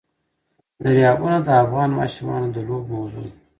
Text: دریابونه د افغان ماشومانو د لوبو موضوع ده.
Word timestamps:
دریابونه 0.83 1.37
د 1.43 1.49
افغان 1.63 1.89
ماشومانو 1.99 2.47
د 2.55 2.57
لوبو 2.67 2.91
موضوع 2.95 3.21
ده. 3.25 3.33